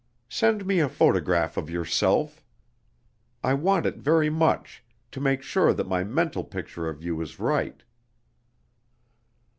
[0.29, 2.43] Send me a photograph of yourself.
[3.43, 7.39] I want it very much, to make sure that my mental picture of you is
[7.39, 7.83] right."